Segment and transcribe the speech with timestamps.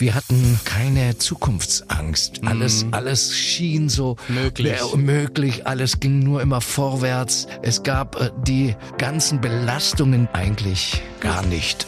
[0.00, 2.40] Wir hatten keine Zukunftsangst.
[2.46, 4.72] Alles, alles schien so Möglich.
[4.80, 5.66] äh, möglich.
[5.66, 7.46] Alles ging nur immer vorwärts.
[7.60, 11.86] Es gab äh, die ganzen Belastungen eigentlich gar nicht.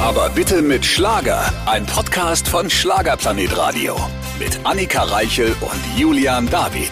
[0.00, 1.52] Aber bitte mit Schlager.
[1.66, 3.96] Ein Podcast von Schlagerplanet Radio.
[4.40, 6.90] Mit Annika Reichel und Julian David.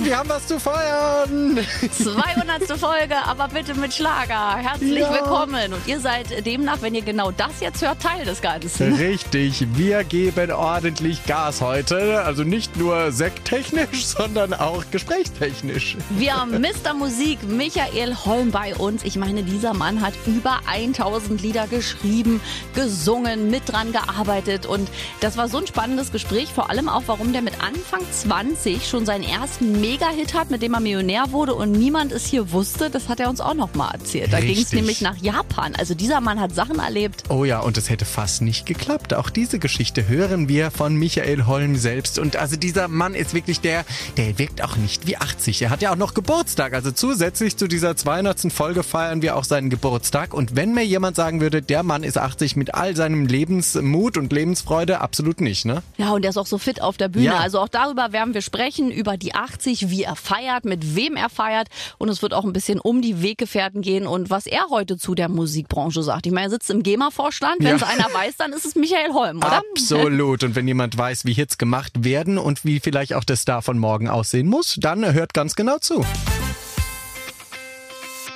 [0.00, 1.58] Wir haben was zu feiern.
[1.90, 2.78] 200.
[2.78, 4.56] Folge, aber bitte mit Schlager.
[4.56, 5.12] Herzlich Ja.
[5.12, 5.72] willkommen.
[5.72, 8.94] Und ihr seid demnach, wenn ihr genau das jetzt hört, Teil des Ganzen.
[8.94, 12.22] Richtig, wir geben ordentlich Gas heute.
[12.24, 15.96] Also nicht nur sekttechnisch, sondern auch gesprächstechnisch.
[16.10, 16.94] Wir haben Mr.
[16.94, 19.04] Musik Michael Holm bei uns.
[19.04, 22.40] Ich meine, dieser Mann hat über 1000 Lieder geschrieben,
[22.74, 24.66] gesungen, mit dran gearbeitet.
[24.66, 24.88] Und
[25.20, 29.04] das war so ein spannendes Gespräch, vor allem auch, warum der mit Anfang 20 schon
[29.06, 32.88] seinen ersten Mega-Hit hat, mit dem er Millionär wurde und niemand es hier wusste.
[32.88, 34.32] Das hat er uns auch noch mal erzählt.
[34.32, 35.74] Da ging es nämlich nach Japan.
[35.76, 37.24] Also dieser Mann hat Sachen erlebt.
[37.28, 39.12] Oh ja, und es hätte fast nicht geklappt.
[39.12, 42.18] Auch diese Geschichte hören wir von Michael Holm selbst.
[42.18, 43.84] Und also dieser Mann ist wirklich der,
[44.16, 45.60] der wirkt auch nicht wie 80.
[45.60, 46.72] Er hat ja auch noch Geburtstag.
[46.72, 48.50] Also zusätzlich zu dieser 200.
[48.50, 50.32] Folge feiern wir auch seinen Geburtstag.
[50.32, 54.32] Und wenn mir jemand sagen würde, der Mann ist 80 mit all seinem Lebensmut und
[54.32, 55.82] Lebensfreude, absolut nicht, ne?
[55.98, 57.26] Ja, und der ist auch so fit auf der Bühne.
[57.26, 57.36] Ja.
[57.36, 61.28] Also auch darüber werden wir sprechen, über die 80, wie er feiert, mit wem er
[61.28, 61.68] feiert.
[61.98, 65.14] Und es wird auch ein bisschen um die Weggefährten gehen und was er heute zu
[65.14, 66.26] der Musikbranche sagt.
[66.26, 67.56] Ich meine, er sitzt im GEMA-Vorstand.
[67.60, 67.76] Wenn Ja.
[67.76, 69.62] es einer weiß, dann ist es Michael Holm, oder?
[69.72, 70.44] Absolut.
[70.44, 73.78] Und wenn jemand weiß, wie Hits gemacht werden und wie vielleicht auch der Star von
[73.78, 76.04] morgen aussehen muss, dann hört ganz genau zu.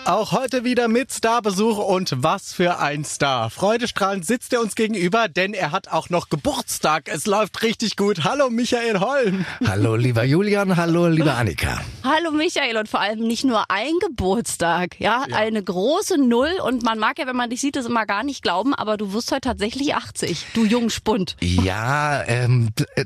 [0.07, 3.51] Auch heute wieder mit Starbesuch und was für ein Star.
[3.51, 7.09] Freudestrahlend sitzt er uns gegenüber, denn er hat auch noch Geburtstag.
[7.13, 8.23] Es läuft richtig gut.
[8.23, 9.45] Hallo Michael Holm.
[9.67, 11.81] Hallo lieber Julian, hallo liebe Annika.
[12.05, 17.01] Hallo Michael und vor allem nicht nur ein Geburtstag, ja, eine große Null und man
[17.01, 19.41] mag ja, wenn man dich sieht, das immer gar nicht glauben, aber du wirst heute
[19.41, 21.37] tatsächlich 80, du Jungspund.
[21.41, 23.05] Ja, ähm, äh,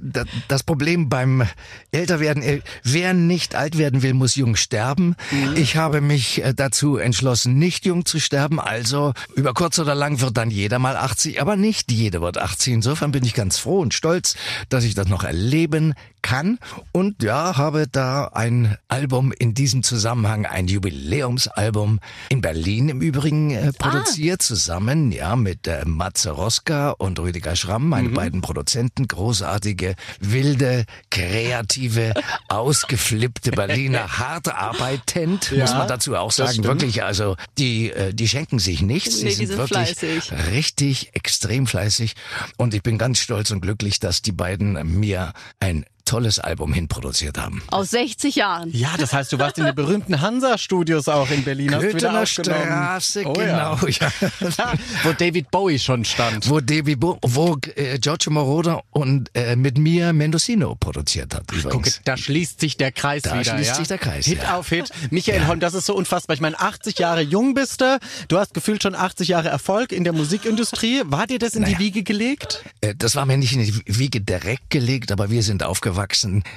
[0.48, 1.48] das Problem beim
[1.92, 5.17] Älterwerden, äh, wer nicht alt werden will, muss jung sterben.
[5.55, 6.53] Ich habe mich äh,
[6.90, 8.58] dazu entschlossen, nicht jung zu sterben.
[8.61, 12.74] Also über kurz oder lang wird dann jeder mal 80, aber nicht jeder wird 80.
[12.74, 14.36] Insofern bin ich ganz froh und stolz,
[14.68, 16.58] dass ich das noch erleben kann.
[16.92, 23.51] Und ja, habe da ein Album in diesem Zusammenhang, ein Jubiläumsalbum in Berlin im Übrigen
[23.51, 29.95] äh, produziert, zusammen ja mit äh, Matze Roska und Rüdiger Schramm, meine beiden Produzenten, großartige,
[30.20, 32.14] wilde, kreative,
[32.48, 36.63] ausgeflippte Berliner, hart arbeitend, muss Ja, man dazu auch sagen.
[36.64, 39.23] Wirklich, also die, äh, die schenken sich nichts.
[39.23, 40.33] Nee, die die sind sind wirklich fleißig.
[40.53, 42.14] richtig extrem fleißig.
[42.57, 47.38] Und ich bin ganz stolz und glücklich, dass die beiden mir ein tolles Album hinproduziert
[47.38, 47.62] haben.
[47.68, 48.70] Aus 60 Jahren.
[48.72, 51.68] Ja, das heißt, du warst in den berühmten Hansa-Studios auch in Berlin.
[51.70, 52.27] Köthener.
[52.27, 53.77] Straße, Oh genau.
[53.86, 54.11] Ja.
[54.58, 54.72] Ja.
[55.05, 56.48] Wo David Bowie schon stand.
[56.48, 61.46] Wo Davy Bo wo äh, Giorgio Moroder und äh, mit mir Mendocino produziert hat.
[61.48, 62.00] Gucke, Übrigens.
[62.05, 63.55] da schließt sich der Kreis Da wieder.
[63.55, 63.74] schließt ja?
[63.77, 64.56] sich der Kreis, Hit ja.
[64.58, 64.90] auf Hit.
[65.11, 66.34] Michael Holm, das ist so unfassbar.
[66.34, 67.98] Ich meine, 80 Jahre jung bist du.
[68.28, 71.02] Du hast gefühlt schon 80 Jahre Erfolg in der Musikindustrie.
[71.06, 71.78] War dir das in die Naja.
[71.78, 72.64] Wiege gelegt?
[72.80, 75.89] Äh, Das war mir nicht in die Wiege direkt gelegt, aber wir sind aufgewachsen.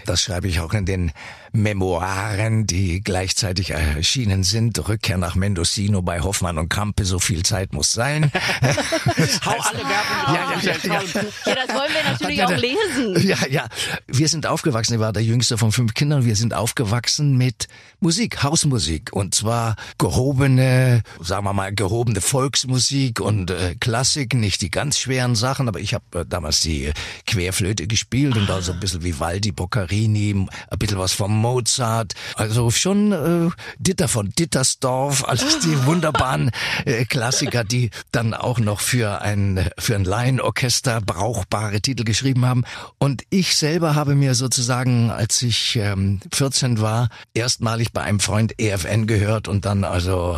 [0.05, 1.11] Das schreibe ich auch in den
[1.55, 4.87] Memoiren, die gleichzeitig erschienen sind.
[4.87, 8.31] Rückkehr nach Mendocino bei Hoffmann und Krampe, so viel Zeit muss sein.
[9.45, 10.35] Hau alle Werbung.
[10.35, 11.01] Ja, ja, ja.
[11.45, 13.27] Ja, das wollen wir natürlich Ja, auch lesen.
[13.27, 13.67] Ja, ja.
[14.07, 14.95] Wir sind aufgewachsen.
[14.95, 16.25] Ich war der jüngste von fünf Kindern.
[16.25, 17.67] Wir sind aufgewachsen mit
[17.99, 19.13] Musik, Hausmusik.
[19.13, 24.33] Und zwar gehobene, sagen wir mal, gehobene Volksmusik und äh, Klassik.
[24.33, 26.91] Nicht die ganz schweren Sachen, aber ich habe äh, damals die
[27.27, 32.13] Querflöte gespielt und da so ein bisschen Vivaldi, Boccherini, ein bisschen was von Mozart.
[32.35, 36.51] Also schon äh, Ditter von Dittersdorf, alles die wunderbaren
[36.83, 42.65] äh, Klassiker, die dann auch noch für ein, für ein Laienorchester brauchbare Titel geschrieben haben.
[42.97, 48.59] Und ich selber habe mir sozusagen, als ich ähm, 14 war, erstmalig bei einem Freund
[48.59, 50.37] EFN gehört und dann also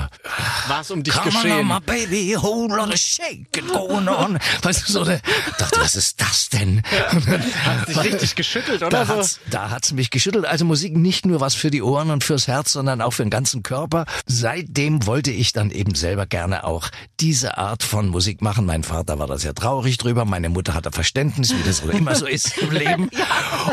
[0.68, 1.68] Was um dich Come on, geschehen?
[1.68, 4.38] my baby, whole lot of shaking going on.
[4.62, 5.20] Weißt du, so eine,
[5.58, 6.84] dachte, was ist das denn?
[7.26, 10.46] Dann- Hat dich richtig geschüttelt, oder da hat's, da hat's mich geschüttelt.
[10.46, 13.30] Also Musik nicht nur was für die Ohren und fürs Herz, sondern auch für den
[13.30, 14.06] ganzen Körper.
[14.26, 16.90] Seitdem wollte ich dann eben selber gerne auch
[17.20, 18.66] diese Art von Musik machen.
[18.66, 20.26] Mein Vater war da sehr traurig drüber.
[20.26, 23.10] Meine Mutter hatte Verständnis, wie das immer so ist im Leben.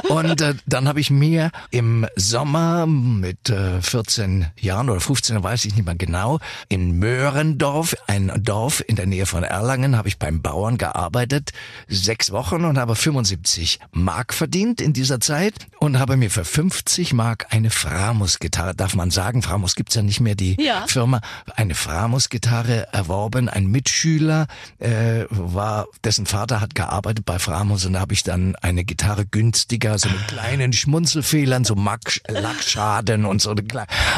[0.08, 5.64] Und äh, dann habe ich mir im Sommer mit äh, 14 Jahren oder 15, weiß
[5.64, 6.38] ich nicht mehr genau,
[6.68, 11.50] in Möhrendorf, ein Dorf in der Nähe von Erlangen, habe ich beim Bauern gearbeitet,
[11.88, 16.44] sechs Wochen und habe 75 Mark verdient in in dieser Zeit und habe mir für
[16.44, 20.84] 50 Mark eine Framus-Gitarre, darf man sagen, Framus gibt's ja nicht mehr, die Ja.
[20.86, 21.22] Firma,
[21.56, 23.48] eine Framus-Gitarre erworben.
[23.48, 24.48] Ein Mitschüler
[24.80, 29.24] äh, war, dessen Vater hat gearbeitet bei Framus und da habe ich dann eine Gitarre
[29.24, 33.52] günstiger, so mit kleinen Schmunzelfehlern, so Mack, Lackschaden und so.
[33.52, 33.62] eine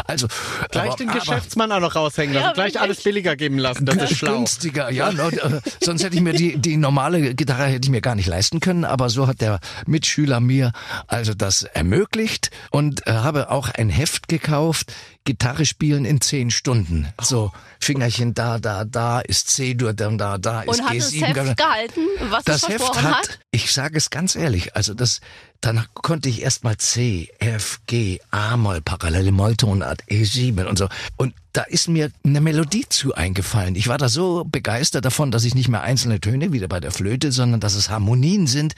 [0.06, 0.26] Also
[0.72, 2.46] Gleich aber- den aber- Geschäftsmann auch noch raushängen lassen.
[2.46, 3.86] Ja, gleich alles billiger geben lassen.
[3.86, 4.38] Das ist schlau.
[4.38, 5.12] Günstiger, ja.
[5.12, 8.26] no, äh, sonst hätte ich mir die, die normale Gitarre hätte ich mir gar nicht
[8.26, 8.84] leisten können.
[8.84, 10.63] Aber so hat der Mitschüler mir
[11.06, 14.92] also das ermöglicht und äh, habe auch ein Heft gekauft.
[15.24, 17.08] Gitarre spielen in zehn Stunden.
[17.20, 17.50] So
[17.80, 21.24] Fingerchen da, da, da ist C-Dur, dann da, da ist Und hat das G7.
[21.34, 22.00] Heft gehalten,
[22.30, 23.38] was Das es Heft hat, hat?
[23.50, 25.20] ich sage es ganz ehrlich, also das,
[25.60, 30.88] dann konnte ich erstmal C, F, G, A-Moll, parallele Molltonart, E7 und so.
[31.16, 33.76] Und da ist mir eine Melodie zu eingefallen.
[33.76, 36.90] Ich war da so begeistert davon, dass ich nicht mehr einzelne Töne, wieder bei der
[36.90, 38.74] Flöte, sondern dass es Harmonien sind,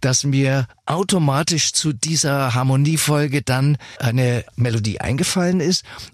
[0.00, 5.65] dass mir automatisch zu dieser Harmoniefolge dann eine Melodie eingefallen ist.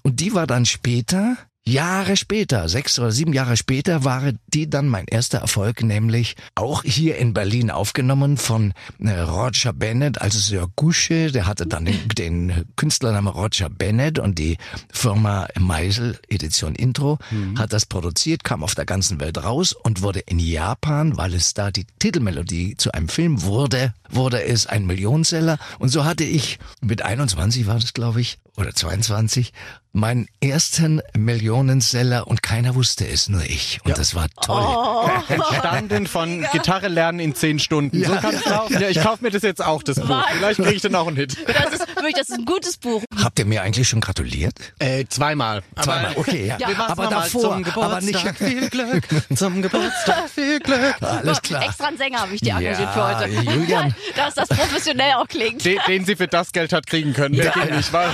[0.03, 4.89] Und die war dann später Jahre später, sechs oder sieben Jahre später, war die dann
[4.89, 10.67] mein erster Erfolg, nämlich auch hier in Berlin aufgenommen von äh, Roger Bennett, also Sir
[10.75, 14.57] Gusche, der hatte dann den, den Künstlernamen Roger Bennett und die
[14.93, 17.19] Firma Meisel Edition Intro
[17.57, 21.55] hat das produziert, kam auf der ganzen Welt raus und wurde in Japan, weil es
[21.55, 25.59] da die Titelmelodie zu einem Film wurde, wurde es ein Millionenseller.
[25.79, 29.53] Und so hatte ich mit 21 war das glaube ich oder 22
[29.95, 33.79] meinen ersten Millionenseller und keiner wusste es, nur ich.
[33.85, 34.63] Und das war toll.
[34.67, 35.11] Oh.
[35.29, 38.03] Entstanden von Gitarre lernen in zehn Stunden.
[38.03, 38.19] So Ja.
[38.21, 38.81] kann es laufen.
[38.81, 40.09] Ja, ich kaufe mir das jetzt auch, das Buch.
[40.09, 40.37] Wahnsinn.
[40.39, 41.37] Vielleicht kriege ich dann auch einen Hit.
[41.47, 43.03] Das ist, wirklich, das ist ein gutes Buch.
[43.23, 44.55] Habt ihr mir eigentlich schon gratuliert?
[44.79, 45.63] Äh, zweimal.
[45.75, 46.57] Aber Zweimal, okay, ja.
[46.59, 46.69] Ja.
[46.69, 47.63] Wir aber davor, zum aber
[48.01, 48.51] Geburtstag nicht.
[48.51, 49.05] viel Glück.
[49.37, 50.95] Zum Geburtstag viel Glück.
[51.03, 51.65] Alles klar.
[51.65, 53.29] Extra einen Sänger habe ich dir Ja, engagiert für heute.
[53.53, 53.95] Julian.
[54.17, 55.63] Dass das professionell auch klingt.
[55.67, 57.35] Den, den sie für das Geld hat kriegen können.
[57.35, 58.09] Der ging nicht, weil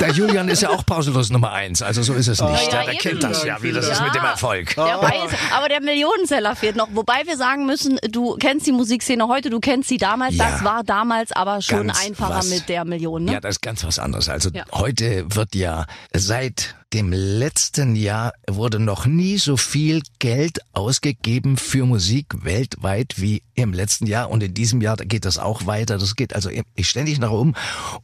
[0.00, 2.72] Der Julian ist ja auch pausenlos Nummer eins, also so ist es nicht.
[2.72, 4.74] ja, Ja, der kennt das ja, wie das ist mit dem Erfolg.
[4.76, 6.88] Der weiß, aber der Millionenseller fehlt noch.
[6.92, 10.36] Wobei wir sagen müssen, du kennst die Musikszene heute, du kennst sie damals.
[10.36, 10.50] Ja.
[10.50, 12.50] Das war damals aber schon Ganz einfacher was.
[12.50, 13.24] mit der Million.
[13.24, 13.34] Ne?
[13.34, 14.28] Ja, das ist ganz was anderes.
[14.28, 14.64] Also Ja.
[14.72, 21.84] heute wird ja seit dem letzten Jahr wurde noch nie so viel Geld ausgegeben für
[21.86, 25.98] Musik weltweit wie im letzten Jahr und in diesem Jahr geht das auch weiter.
[25.98, 26.50] Das geht also
[26.80, 27.54] ständig nach oben.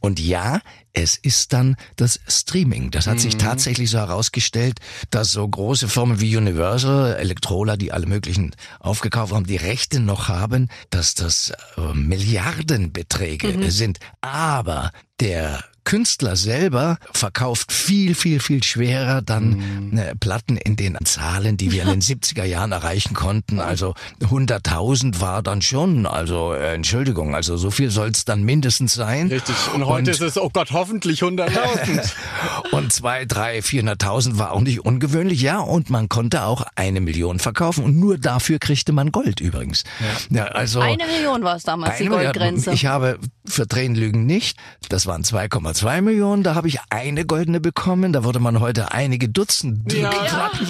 [0.01, 0.59] Und ja,
[0.91, 2.91] es ist dann das Streaming.
[2.91, 4.79] Das hat sich tatsächlich so herausgestellt,
[5.09, 10.27] dass so große Firmen wie Universal, Electrola, die alle möglichen aufgekauft haben, die Rechte noch
[10.27, 13.99] haben, dass das äh, Milliardenbeträge sind.
[14.19, 14.91] Aber
[15.21, 21.71] der Künstler selber verkauft viel, viel, viel schwerer dann äh, Platten in den Zahlen, die
[21.71, 23.59] wir in den 70er Jahren erreichen konnten.
[23.59, 28.93] Also 100.000 war dann schon, also äh, Entschuldigung, also so viel soll es dann mindestens
[28.93, 29.27] sein.
[29.27, 29.55] Richtig.
[29.73, 32.11] Und heute ist es, oh Gott, hoffentlich 100.000.
[32.71, 35.59] Und zwei, drei, vierhunderttausend war auch nicht ungewöhnlich, ja.
[35.59, 39.83] Und man konnte auch eine Million verkaufen und nur dafür kriegte man Gold übrigens.
[40.29, 42.05] Ja, also Eine Million war es damals, die.
[42.07, 42.71] Goldgrenze.
[42.73, 44.57] Ich habe für Tränenlügen nicht.
[44.89, 45.23] Das waren
[45.71, 46.43] 2,2 Millionen.
[46.43, 48.13] Da habe ich eine goldene bekommen.
[48.13, 50.09] Da würde man heute einige Dutzend Ja.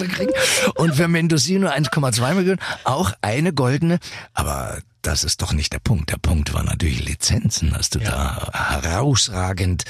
[0.08, 0.32] Kriegen.
[0.74, 3.98] Und für Mendocino 1,2 Millionen auch eine goldene.
[4.34, 6.10] Aber das ist doch nicht der Punkt.
[6.10, 7.76] Der Punkt war natürlich Lizenzen.
[7.76, 9.84] Hast du da herausragend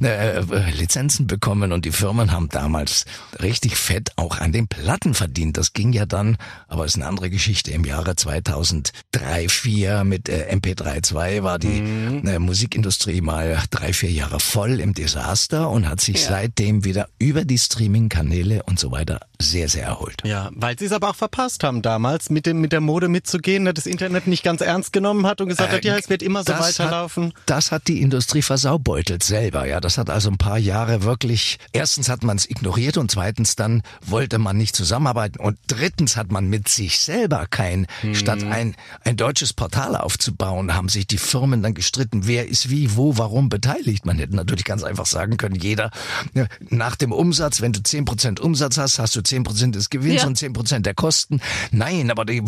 [0.00, 3.06] äh, äh, Lizenzen bekommen und die Firmen haben damals
[3.40, 5.56] richtig fett auch an den Platten verdient.
[5.56, 6.36] Das ging ja dann,
[6.68, 7.70] aber ist eine andere Geschichte.
[7.70, 14.38] Im Jahre 2003, 4 mit äh, MP3.2 war die äh, Musikindustrie mal drei, vier Jahre
[14.38, 19.68] voll im Desaster und hat sich seitdem wieder über die Streaming-Kanäle und so weiter sehr,
[19.68, 20.22] sehr erholt.
[20.24, 23.62] Ja, weil sie es aber auch verpasst haben damals, mit dem mit der Mode mitzugehen,
[23.62, 26.44] ne, das Internet nicht ganz ernst genommen hat und gesagt hat, ja, es wird immer
[26.44, 27.26] so Äh, weiterlaufen.
[27.26, 29.66] Hat, das hat die Industrie versaubeutelt selber.
[29.66, 31.58] Ja, das hat also ein paar Jahre wirklich.
[31.72, 36.30] Erstens hat man es ignoriert und zweitens dann wollte man nicht zusammenarbeiten und drittens hat
[36.32, 37.86] man mit sich selber kein.
[38.12, 38.74] Statt ein
[39.04, 43.48] ein deutsches Portal aufzubauen, haben sich die Firmen dann gestritten, wer ist wie, wo, warum
[43.48, 44.04] beteiligt.
[44.06, 45.90] Man hätte natürlich ganz einfach sagen können, jeder
[46.34, 50.26] ja, nach dem Umsatz, wenn du 10% Umsatz hast, hast du 10% des Gewinns Ja.
[50.28, 51.40] und 10% der Kosten.
[51.70, 52.42] Nein, aber die,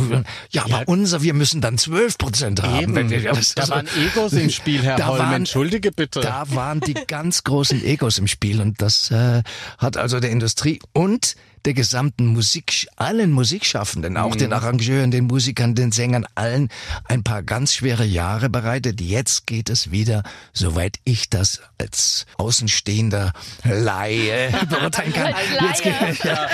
[0.51, 2.81] ja, aber unser, wir müssen dann 12% haben.
[2.83, 2.95] Eben.
[2.95, 3.21] Wenn wir,
[3.55, 5.19] Da waren Egos im Spiel, Herr Da Holm.
[5.19, 6.21] waren- Entschuldige bitte.
[6.21, 9.43] Da waren die ganz großen Egos im Spiel und das äh,
[9.79, 15.75] hat also der Industrie und der gesamten Musik, allen Musikschaffenden, auch den Arrangeuren, den Musikern,
[15.75, 16.69] den Sängern, allen
[17.05, 19.01] ein paar ganz schwere Jahre bereitet.
[19.01, 23.33] Jetzt geht es wieder, soweit ich das als Außenstehender
[23.65, 25.35] Laie beurteilen kann.
[25.69, 26.49] Jetzt geht, ja,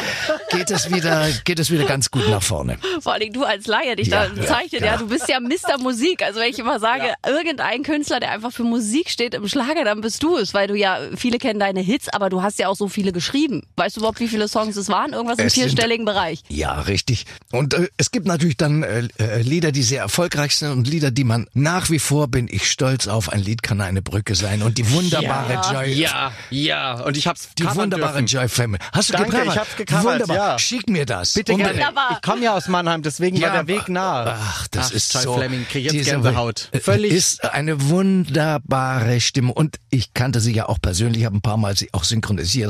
[0.51, 2.79] geht es wieder, geht es wieder ganz gut nach vorne.
[3.01, 4.87] Vor allem du als Laie dich Ja, da zeichnet, ja.
[4.87, 4.97] ja.
[4.97, 5.79] Du bist ja Mr.
[5.81, 6.23] Musik.
[6.23, 10.01] Also wenn ich immer sage, irgendein Künstler, der einfach für Musik steht im Schlager, dann
[10.01, 12.77] bist du es, weil du ja, viele kennen deine Hits, aber du hast ja auch
[12.77, 13.63] so viele geschrieben.
[13.77, 14.96] Weißt du überhaupt, wie viele Songs es waren?
[15.13, 16.43] Irgendwas im Es sind- vierstelligen Bereich.
[16.49, 17.27] Ja, richtig.
[17.53, 21.11] Und äh, es gibt natürlich dann äh, äh, Lieder, die sehr erfolgreich sind und Lieder,
[21.11, 23.29] die man nach wie vor bin ich stolz auf.
[23.33, 25.93] Ein Lied kann eine Brücke sein und die wunderbare Joy.
[25.93, 27.01] Ja, ja.
[27.03, 28.27] Und ich hab's Die wunderbare dürfen.
[28.27, 28.81] Joy Family.
[28.93, 29.53] Hast du Danke, gecovert?
[29.55, 30.37] ich hab's gecovert, Wunderbar.
[30.37, 30.59] ja.
[30.59, 31.33] Schick mir das.
[31.35, 31.77] Bitte Unbedingt.
[31.79, 31.91] gerne.
[31.97, 32.19] Wunderbar.
[32.21, 34.37] Ich komme ja aus Mannheim, deswegen war der Weg nah.
[34.39, 35.35] Ach, das Ach, ist Joy so.
[35.37, 36.69] Fleming, diese- Gänsehaut.
[36.73, 37.13] äh, Völlig.
[37.13, 41.77] Ist eine wunderbare Stimme und ich kannte sie ja auch persönlich, habe ein paar Mal
[41.77, 42.67] sie auch synchronisiert.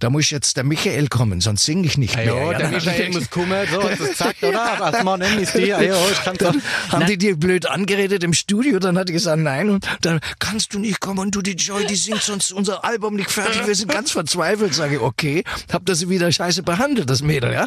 [0.00, 2.26] Da muss jetzt der Michael kommen, sonst singe ich nicht mehr.
[2.26, 4.76] Jo, Ja, der dann Michael haben muss kommen, so du es gesagt, oder?
[4.78, 6.54] Was man nennt, ist die, jo, ich kann's doch.
[6.90, 8.78] Haben die dir blöd angeredet im Studio?
[8.78, 9.70] Dann hat die gesagt, nein.
[9.70, 13.16] Und dann kannst du nicht kommen und du die Joy, die singt sonst unser Album
[13.16, 13.66] nicht fertig.
[13.66, 14.74] Wir sind ganz verzweifelt.
[14.74, 15.44] Sage ich, okay.
[15.72, 17.66] Hab das sie wieder scheiße behandelt, das Mädel, ja.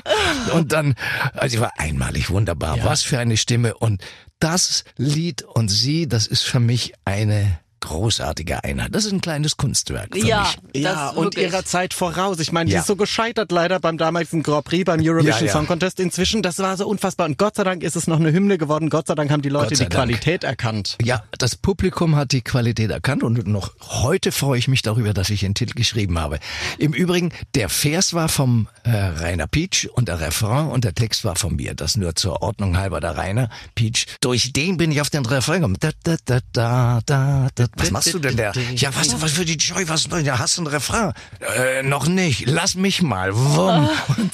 [0.54, 0.96] Und dann,
[1.34, 2.78] also ich war einmalig wunderbar.
[2.84, 3.76] Was für eine Stimme.
[3.76, 4.02] Und
[4.40, 8.90] das Lied und sie, das ist für mich eine großartige Einheit.
[8.96, 10.82] Das ist ein kleines Kunstwerk für Ja, mich.
[10.84, 11.46] Ja, das und wirklich.
[11.52, 12.40] ihrer Zeit voraus.
[12.40, 12.82] Ich meine, die Ja.
[12.82, 15.52] ist so gescheitert leider beim damaligen Grand Prix, beim Eurovision Ja, ja.
[15.52, 16.00] Song Contest.
[16.00, 17.28] Inzwischen, das war so unfassbar.
[17.28, 18.90] Und Gott sei Dank ist es noch eine Hymne geworden.
[18.90, 19.92] Gott sei Dank haben die Leute die Dank.
[19.94, 20.98] Qualität erkannt.
[21.04, 25.30] Ja, das Publikum hat die Qualität erkannt und noch heute freue ich mich darüber, dass
[25.30, 26.40] ich den Titel geschrieben habe.
[26.78, 31.26] Im Übrigen, der Vers war vom äh, Rainer Pietsch und der Refrain und der Text
[31.26, 31.74] war von mir.
[31.74, 34.06] Das nur zur Ordnung halber der Rainer Pietsch.
[34.22, 35.78] Durch den bin ich auf den Refrain gekommen.
[35.80, 37.66] Da, da, da, da, da, da.
[37.78, 38.52] Was machst du denn da?
[38.76, 41.14] Ja, was, was für die Joy, was ja, hast du einen Refrain?
[41.58, 42.48] Äh, noch nicht.
[42.48, 43.36] Lass mich mal.
[43.36, 43.90] Wumm.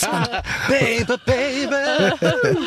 [0.68, 2.18] Baby, baby.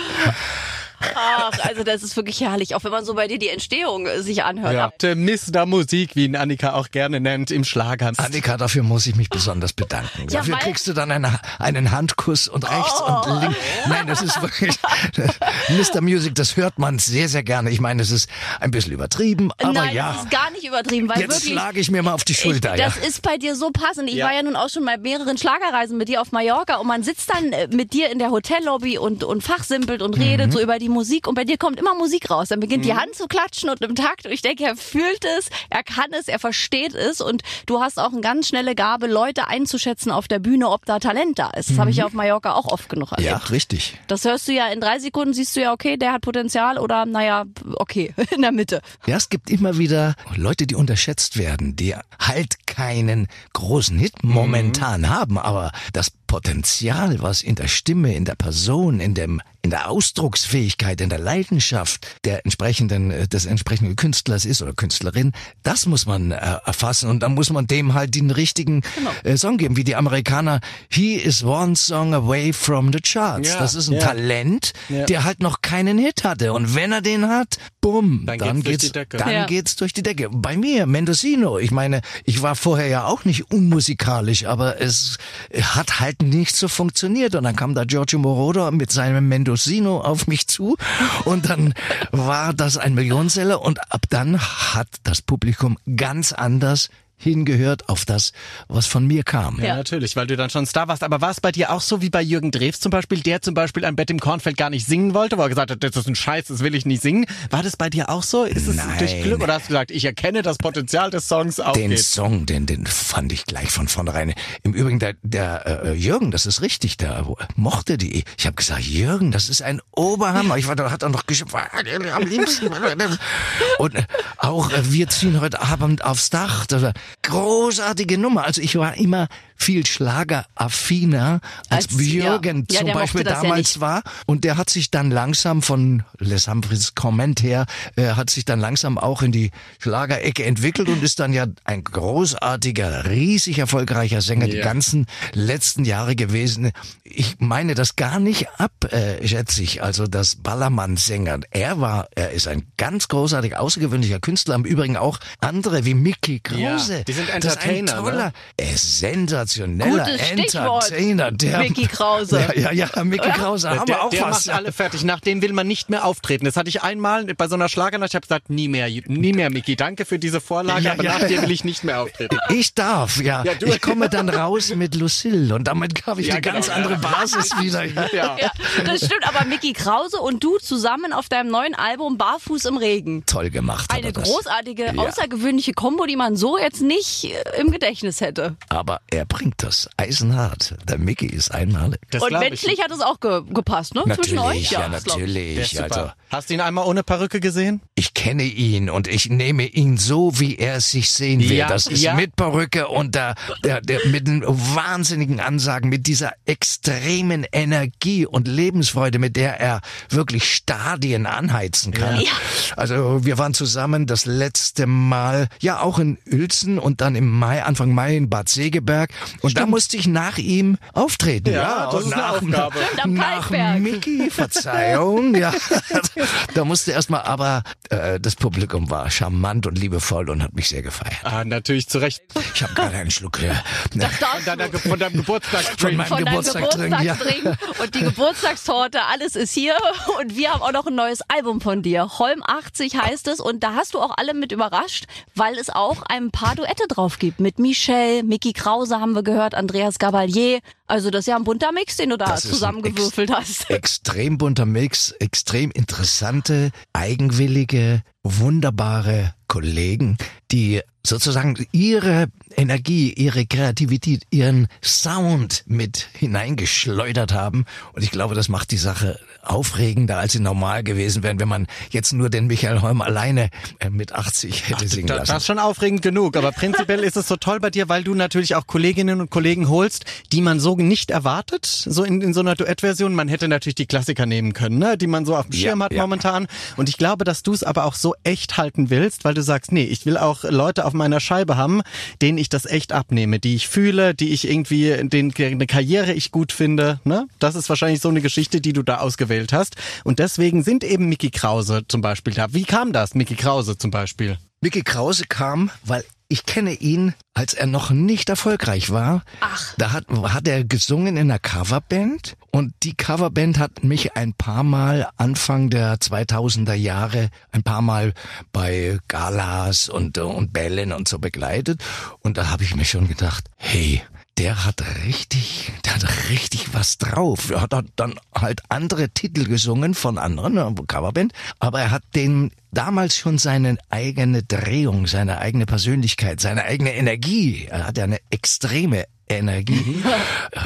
[1.14, 4.22] Ach, also das ist wirklich herrlich, auch wenn man so bei dir die Entstehung äh,
[4.22, 4.74] sich anhört.
[4.74, 4.92] Ja.
[5.00, 5.66] Der Mr.
[5.66, 8.12] Musik, wie ihn Annika auch gerne nennt, im Schlager.
[8.16, 10.28] Annika, dafür muss ich mich besonders bedanken.
[10.30, 13.30] Ja, dafür kriegst du dann eine, einen Handkuss und rechts Oh.
[13.30, 13.56] und links.
[13.88, 14.76] Nein, das ist wirklich,
[15.68, 16.00] Mr.
[16.00, 17.70] Music, das hört man sehr, sehr gerne.
[17.70, 18.28] Ich meine, es ist
[18.60, 20.12] ein bisschen übertrieben, aber Nein, ja.
[20.12, 21.52] das ist gar nicht übertrieben, weil Jetzt wirklich.
[21.52, 22.86] schlage ich mir mal auf die Schulter, ich, ja.
[22.86, 24.08] das ist bei dir so passend.
[24.08, 24.26] Ich Ja.
[24.26, 27.30] war ja nun auch schon bei mehreren Schlagerreisen mit dir auf Mallorca und man sitzt
[27.34, 30.52] dann äh, mit dir in der Hotellobby und, und fachsimpelt und redet Mhm.
[30.52, 32.48] so über die Musik und bei dir kommt immer Musik raus.
[32.48, 34.26] Dann beginnt die Hand zu klatschen und im Takt.
[34.26, 37.98] Und ich denke, er fühlt es, er kann es, er versteht es und du hast
[37.98, 41.70] auch eine ganz schnelle Gabe, Leute einzuschätzen auf der Bühne, ob da Talent da ist.
[41.70, 43.30] Das habe ich ja auf Mallorca auch oft genug erlebt.
[43.30, 43.40] Mhm.
[43.40, 43.98] Ja, richtig.
[44.06, 47.06] Das hörst du ja in drei Sekunden, siehst du ja, okay, der hat Potenzial oder
[47.06, 47.44] naja,
[47.76, 48.82] okay, in der Mitte.
[49.06, 55.08] Ja, es gibt immer wieder Leute, die unterschätzt werden, die halt keinen großen Hit momentan
[55.10, 59.90] haben, aber das Potenzial, was in der Stimme, in der Person, in dem, in der
[59.90, 65.32] Ausdrucksfähigkeit, in der Leidenschaft der entsprechenden, äh, des entsprechenden Künstlers ist oder Künstlerin,
[65.64, 68.82] das muss man äh, erfassen und dann muss man dem halt den richtigen
[69.24, 70.60] äh, Song geben, wie die Amerikaner.
[70.88, 73.48] He is one song away from the charts.
[73.48, 74.00] Ja, das ist ein ja.
[74.00, 75.06] Talent, Ja.
[75.06, 78.62] der halt noch keinen Hit hatte und wenn er den hat, bumm, Dann dann, geht's
[78.62, 79.16] durch geht's, die Decke.
[79.16, 79.46] dann Ja.
[79.46, 80.28] geht's durch die Decke.
[80.30, 85.16] Bei mir, Mendocino, ich meine, ich war vorher ja auch nicht unmusikalisch, aber es
[85.60, 87.34] hat halt nicht so funktioniert.
[87.34, 90.76] Und dann kam da Giorgio Moroder mit seinem Mendocino auf mich zu
[91.24, 91.74] und dann
[92.12, 96.90] war das ein Millionenseller und ab dann hat das Publikum ganz anders
[97.20, 98.32] hingehört auf das,
[98.68, 99.58] was von mir kam.
[99.58, 99.76] Ja, Ja.
[99.76, 101.02] natürlich, weil du dann schon Star warst.
[101.04, 103.54] Aber war es bei dir auch so wie bei Jürgen Drews zum Beispiel, der zum
[103.54, 106.06] Beispiel am Bett im Kornfeld gar nicht singen wollte, wo er gesagt hat, das ist
[106.08, 107.26] ein Scheiß, das will ich nicht singen.
[107.50, 108.44] War das bei dir auch so?
[108.44, 108.98] Ist es Nein.
[108.98, 112.12] durch Glück oder hast du gesagt, ich erkenne das Potenzial des Songs auf Den geht's?
[112.12, 114.34] Song, den, den fand ich gleich von vornherein.
[114.62, 118.24] Im Übrigen, der, der äh, Jürgen, das ist richtig, der mochte die.
[118.38, 120.56] Ich habe gesagt, Jürgen, das ist ein Oberhammer.
[120.56, 122.68] Ich war, da hat er noch geschimpft, am liebsten.
[123.78, 124.02] Und äh,
[124.38, 126.66] auch äh, wir ziehen heute Abend aufs Dach.
[126.66, 128.44] Das großartige Nummer.
[128.44, 129.28] Also ich war immer
[129.60, 132.74] viel schlageraffiner als, Als- Jürgen ja.
[132.74, 133.80] Ja, zum mochte Beispiel ja damals nicht.
[133.80, 134.02] war.
[134.26, 138.58] Und der hat sich dann langsam von Les Humphreys Comment her, äh, hat sich dann
[138.58, 144.46] langsam auch in die Schlagerecke entwickelt und ist dann ja ein großartiger, riesig erfolgreicher Sänger
[144.48, 144.64] die Ja.
[144.64, 146.72] ganzen letzten Jahre gewesen.
[147.04, 151.40] Ich meine das gar nicht abschätzig, also das Ballermann-Sänger.
[151.50, 154.54] Er war, er ist ein ganz großartiger, außergewöhnlicher Künstler.
[154.54, 156.98] Im Übrigen auch andere wie Mickey Krause.
[156.98, 158.00] Ja, die sind Das ist ein Entertainer, ne?
[158.10, 159.49] toller, er ist sensationell.
[159.50, 160.90] Sensationeller Gutes Stichwort.
[160.90, 161.30] Entertainer.
[161.32, 162.40] Der, Mickey Krause.
[162.56, 164.46] Ja, ja, ja Mickey Krause, haben der wir auch der was.
[164.46, 165.04] macht alle fertig.
[165.04, 166.44] Nach dem will man nicht mehr auftreten.
[166.44, 168.10] Das hatte ich einmal bei so einer Schlagernacht.
[168.10, 169.76] Ich habe gesagt, nie mehr, nie mehr, Mickey.
[169.76, 171.18] Danke für diese Vorlage, Ja, aber ja.
[171.18, 172.36] nach dir will ich nicht mehr auftreten.
[172.50, 173.42] Ich darf, ja.
[173.44, 176.66] Ja, du- ich komme dann raus mit Lucille und damit habe ich Ja, eine ganz
[176.66, 176.98] genau, andere ja.
[176.98, 177.84] Basis wieder.
[177.84, 178.06] Ja.
[178.12, 178.36] Ja.
[178.40, 178.50] Ja,
[178.84, 183.24] das stimmt, aber Mickey Krause und du zusammen auf deinem neuen Album Barfuß im Regen.
[183.26, 183.90] Toll gemacht.
[183.92, 184.24] Eine das.
[184.24, 185.02] großartige, Ja.
[185.02, 188.56] außergewöhnliche Kombo, die man so jetzt nicht äh, im Gedächtnis hätte.
[188.68, 190.74] Aber er bringt das eisenhart.
[190.86, 192.00] Der Mickey ist einmalig.
[192.10, 192.50] Das Und glaub ich.
[192.50, 194.04] menschlich hat es auch ge gepasst, ne?
[194.14, 194.70] Zwischen euch?
[194.70, 194.80] Natürlich, ja.
[194.80, 195.58] Der natürlich.
[195.58, 195.84] ist super.
[195.96, 197.80] Also, Hast du ihn einmal ohne Perücke gesehen?
[198.00, 201.52] ich kenne ihn und ich nehme ihn so, wie er sich sehen will.
[201.52, 202.14] Ja, das ist ja.
[202.14, 208.48] mit Perücke und der, der, der, mit den wahnsinnigen Ansagen, mit dieser extremen Energie und
[208.48, 212.18] Lebensfreude, mit der er wirklich Stadien anheizen kann.
[212.22, 212.30] Ja.
[212.74, 217.62] Also wir waren zusammen das letzte Mal, ja auch in Uelzen und dann im Mai,
[217.62, 219.10] Anfang Mai in Bad Segeberg.
[219.42, 221.52] Und da musste ich nach ihm auftreten.
[221.52, 222.78] Ja, das und ist eine nach, Aufgabe.
[222.86, 223.50] Stimmt, am nach.
[223.78, 225.52] Mickey, Verzeihung, ja.
[226.54, 230.82] Da musste erstmal, aber äh, das Publikum war charmant und liebevoll und hat mich sehr
[230.82, 231.16] gefeiert.
[231.24, 232.22] Ah, natürlich zu Recht.
[232.54, 233.52] Ich habe gerade einen Schluck äh,
[233.90, 235.62] Von, deiner, von deinem Geburtstag.
[235.78, 237.02] von meinem Von deinem Geburtstag trinken.
[237.02, 237.14] Ja.
[237.14, 239.76] Geburtstagsdrink und die Geburtstagstorte, alles ist hier.
[240.20, 242.18] Und wir haben auch noch ein neues Album von dir.
[242.18, 243.40] Holm 80 heißt es.
[243.40, 247.18] Und da hast du auch alle mit überrascht, weil es auch ein paar Duette drauf
[247.18, 247.40] gibt.
[247.40, 250.60] Mit Michelle, Mickey Krause haben wir gehört, Andreas Gabalier.
[250.90, 253.70] Also das ist ja ein bunter Mix, den du da Das zusammengewürfelt hast.
[253.70, 260.18] Extrem bunter Mix, extrem interessante, eigenwillige, wunderbare Kollegen,
[260.50, 267.64] die sozusagen ihre Energie, ihre Kreativität, ihren Sound mit hineingeschleudert haben.
[267.92, 271.66] Und ich glaube, das macht die Sache aufregender, als sie normal gewesen wären, wenn man
[271.90, 275.32] jetzt nur den Michael Holm alleine äh, mit 80 hätte singen Da, lassen.
[275.32, 278.14] das ist schon aufregend genug, aber prinzipiell ist es so toll bei dir, weil du
[278.14, 282.40] natürlich auch Kolleginnen und Kollegen holst, die man so nicht erwartet, so in, in so
[282.40, 283.14] einer Duettversion.
[283.14, 284.98] Man hätte natürlich die Klassiker nehmen können, ne?
[284.98, 286.02] die man so auf dem Ja, Schirm hat ja.
[286.02, 286.46] momentan.
[286.76, 289.72] Und ich glaube, dass du es aber auch so echt halten willst, weil du sagst,
[289.72, 291.80] nee, ich will auch Leute auf meiner Scheibe haben,
[292.20, 296.30] denen ich das echt abnehme, die ich fühle, die ich irgendwie, den, eine Karriere ich
[296.30, 297.00] gut finde.
[297.04, 297.26] Ne?
[297.38, 299.76] Das ist wahrscheinlich so eine Geschichte, die du da ausgewählt hast.
[300.04, 302.52] Und deswegen sind eben Mickey Krause zum Beispiel da.
[302.52, 304.38] Wie kam das, Mickey Krause zum Beispiel?
[304.60, 309.24] Mickey Krause kam, weil ich kenne ihn, als er noch nicht erfolgreich war.
[309.40, 309.74] Ach.
[309.78, 314.62] Da hat, hat er gesungen in einer Coverband und die Coverband hat mich ein paar
[314.62, 318.14] Mal Anfang der 2000er Jahre ein paar Mal
[318.52, 321.82] bei Galas und, und Bällen und so begleitet
[322.20, 324.00] und da habe ich mir schon gedacht, hey,
[324.40, 327.50] der hat richtig, der hat richtig was drauf.
[327.50, 332.50] Er hat dann halt andere Titel gesungen von anderen, eine Coverband, aber er hat den
[332.72, 337.66] damals schon seine eigene Drehung, seine eigene Persönlichkeit, seine eigene Energie.
[337.70, 340.02] Er hat ja eine extreme Energie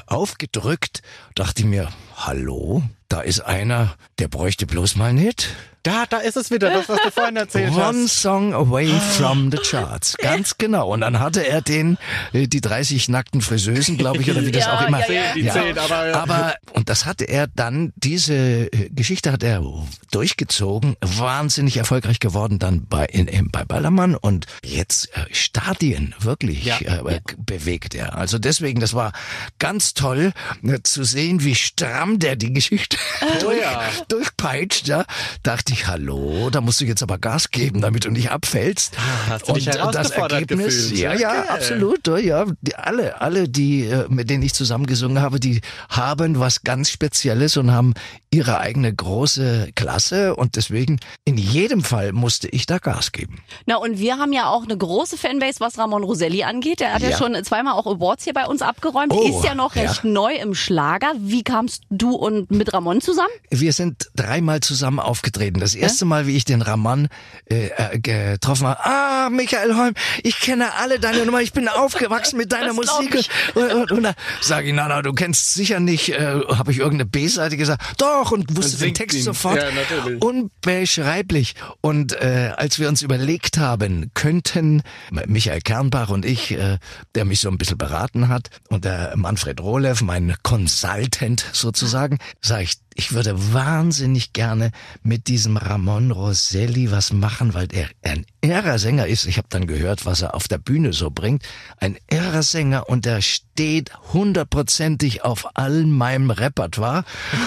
[0.07, 1.03] aufgedrückt.
[1.35, 5.49] Dachte ich mir, hallo, da ist einer, der bräuchte bloß mal nicht.
[5.85, 8.20] Da, da ist es wieder, das, was du vorhin erzählt One hast.
[8.23, 10.16] Song Away from the Charts.
[10.18, 10.90] Ganz genau.
[10.92, 11.99] Und dann hatte er den,
[12.33, 15.01] äh, die 30 nackten Friseusen, glaube ich, oder wie das Ja, auch immer.
[15.07, 15.35] ja, ja.
[15.35, 16.14] Die zehn, aber, ja.
[16.23, 19.62] aber, und das hatte er dann, diese äh, Geschichte hat er
[20.11, 26.64] durchgezogen, wahnsinnig erfolgreich geworden dann bei, in, in, bei Ballermann und jetzt äh, Stadien wirklich
[26.64, 26.79] Ja.
[26.79, 28.16] äh, bewegt er.
[28.16, 29.12] Also deswegen, das war
[29.59, 32.97] ganz toll äh, zu sehen, wie stramm der die Geschichte
[33.40, 33.83] durch, ja.
[34.09, 34.88] durchpeitscht.
[34.88, 35.05] Ja.
[35.42, 38.97] Dachte ich, hallo, da musst du jetzt aber Gas geben, damit du nicht abfällst.
[39.29, 41.01] hast du dich und äh, das Ergebnis, gefühlt.
[41.01, 41.49] ja, ja, Okay.
[41.51, 42.45] absolut, ja, ja.
[42.63, 47.57] Die, alle, alle, die, äh, mit denen ich zusammengesungen habe, die haben was ganz Spezielles
[47.57, 47.95] und haben
[48.31, 53.41] ihre eigene große Klasse und deswegen in jedem Fall musste ich da Gas geben.
[53.67, 56.81] Na, und wir haben ja auch eine große Fanbase, was Ramon Roselli angeht.
[56.81, 57.19] Der hat ja, Ja.
[57.19, 59.13] schon zweimal auch Awards hier bei uns abgeräumt.
[59.13, 59.83] Oh, ist ja noch ja.
[59.83, 61.13] recht neu im Schlager.
[61.19, 63.29] Wie kamst du und mit Ramon zusammen?
[63.51, 65.61] Wir sind dreimal zusammen aufgetreten.
[65.64, 67.09] Das erste Mal, wie ich den Raman
[67.46, 68.85] äh, äh, getroffen habe.
[68.85, 71.40] Ah, Michael Holm, ich kenne alle deine Nummer.
[71.40, 73.29] Ich bin aufgewachsen mit deiner Das Musik.
[73.55, 76.11] Und, und, und dann sage ich, na, na, du kennst sicher nicht.
[76.11, 77.83] Äh, habe ich irgendeine B-Seite gesagt?
[77.96, 79.24] Doch, und wusste den Text ihn.
[79.24, 79.57] sofort.
[79.57, 80.22] Ja, natürlich.
[80.22, 81.55] Unbeschreiblich.
[81.81, 84.83] Und äh, als wir uns überlegt haben, könnten
[85.27, 86.79] Michael Kernbach und ich, äh,
[87.14, 92.64] der mich so ein bisschen beraten hat, und der Manfred Rohlev, mein Consultant sozusagen, sage
[92.64, 94.71] ich, ich würde wahnsinnig gerne
[95.03, 99.27] mit diesem Ramon Roselli was machen, weil er ein irrer Sänger ist.
[99.27, 101.43] Ich habe dann gehört, was er auf der Bühne so bringt.
[101.79, 107.05] Ein irrer Sänger und der steht hundertprozentig auf all meinem Repertoire.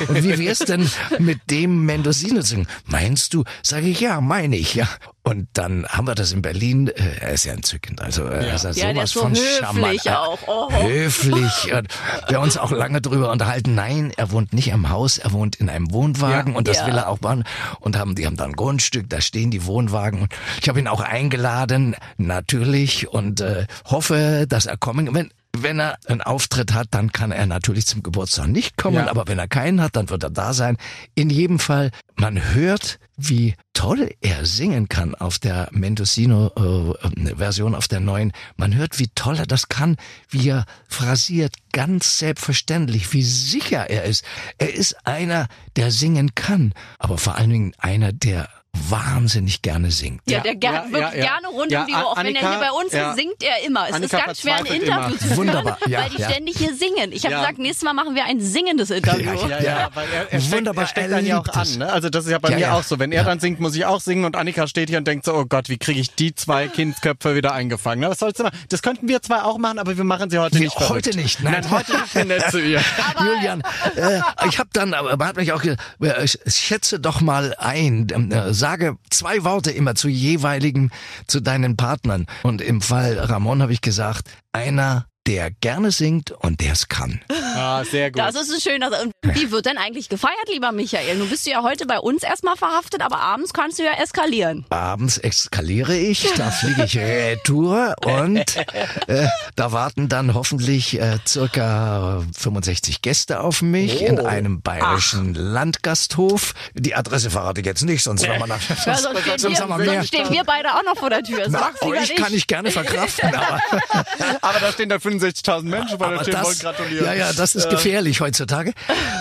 [0.07, 2.67] Und wie wär's denn mit dem Mendocino singen?
[2.85, 3.43] Meinst du?
[3.63, 4.87] Sage ich, ja, meine ich, ja.
[5.23, 6.87] Und dann haben wir das in Berlin.
[6.87, 7.99] Äh, er ist ja entzückend.
[8.01, 10.09] Also er ist ja Ja, der sowas ist so von höflich charmant.
[10.09, 10.39] auch.
[10.47, 10.71] Oh.
[10.83, 11.73] Höflich.
[11.73, 11.87] Und
[12.29, 13.75] wir haben uns auch lange drüber unterhalten.
[13.75, 16.87] Nein, er wohnt nicht am Haus, er wohnt in einem Wohnwagen und das Ja.
[16.87, 17.43] will er auch bauen.
[17.81, 20.21] Und haben, die haben da ein Grundstück, da stehen die Wohnwagen.
[20.21, 25.13] Und ich habe ihn auch eingeladen, natürlich, und äh, hoffe, dass er kommen.
[25.13, 29.09] Wenn wenn er einen Auftritt hat, dann kann er natürlich zum Geburtstag nicht kommen, Ja.
[29.09, 30.77] aber wenn er keinen hat, dann wird er da sein.
[31.15, 37.99] In jedem Fall, man hört, wie toll er singen kann auf der Mendocino-Version, auf der
[37.99, 38.31] neuen.
[38.55, 39.97] Man hört, wie toll er das kann,
[40.29, 44.23] wie er phrasiert, ganz selbstverständlich, wie sicher er ist.
[44.59, 48.47] Er ist einer, der singen kann, aber vor allen Dingen einer, der
[48.89, 50.21] wahnsinnig gerne singt.
[50.27, 51.23] Ja, Ja, der ger ja, wirklich ja, ja.
[51.39, 52.05] gerne rund Ja, um die Uhr.
[52.07, 53.09] Auch wenn er Annika, hier bei uns ja.
[53.11, 53.87] ist, singt er immer.
[53.89, 55.09] Es Annika ist ganz schwer, ein Interview immer.
[55.11, 56.29] zu führen, Wunderbar, ja, weil die ja.
[56.29, 57.11] ständig hier singen.
[57.11, 57.39] Ich habe Ja.
[57.41, 59.31] gesagt, nächstes Mal machen wir ein singendes Interview.
[59.47, 61.67] Ja, Ja, ja, weil er, er steckt, Wunderbar, er steckt er dann ja auch an.
[61.77, 61.91] Ne?
[61.91, 62.73] Also das ist ja bei Ja, mir ja.
[62.73, 62.99] auch so.
[62.99, 65.33] Wenn er dann singt, muss ich auch singen und Annika steht hier und denkt so,
[65.33, 68.01] oh Gott, wie kriege ich die zwei Kindsköpfe wieder eingefangen?
[68.01, 68.57] Na, was sollst du machen?
[68.69, 71.07] Das könnten wir zwar auch machen, aber wir machen sie heute Wir- nicht verrückt.
[71.07, 71.53] heute nicht, nein.
[71.61, 72.81] Nein, heute nicht nett zu ihr.
[73.19, 73.61] Julian,
[73.95, 78.07] äh, ich habe dann, aber man hat mich auch, äh, sch- schätze doch mal ein,
[78.13, 80.91] ähm, äh, sage zwei Worte immer zu jeweiligen,
[81.25, 82.25] zu deinen Partnern.
[82.43, 87.19] Und im Fall Ramon habe ich gesagt, einer, der gerne singt und der es kann.
[87.29, 88.19] Ah, sehr gut.
[88.19, 88.89] Das ist ein schöner.
[89.01, 91.19] Und wie wird denn eigentlich gefeiert, lieber Michael?
[91.19, 94.65] Du bist ja heute bei uns erstmal verhaftet, aber abends kannst du ja eskalieren.
[94.69, 98.55] Abends eskaliere ich, da fliege ich retour und
[99.07, 106.53] äh, da warten dann hoffentlich äh, circa 65 Gäste auf mich in einem bayerischen Landgasthof.
[106.73, 109.77] Die Adresse verrate ich jetzt nicht, sonst haben wir, nach, Ja, sonst, stehen sonst haben
[109.77, 111.39] wir sonst stehen wir beide auch noch vor der Tür.
[111.39, 112.15] Das Na, du euch nicht.
[112.15, 113.59] kann ich gerne verkraften, aber
[114.41, 117.05] aber da stehen da 65.000 Menschen vor der das, gratulieren.
[117.05, 118.73] ja, ja, das ist gefährlich heutzutage.